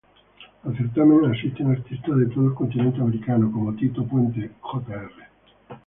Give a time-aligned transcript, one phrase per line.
[0.63, 5.11] Al certamen asisten artistas de todo el continente americano como Tito Puente Jr.